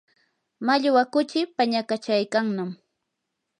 mallwa 0.65 1.03
kuchii 1.13 1.51
pañakachaykannam 1.55 2.69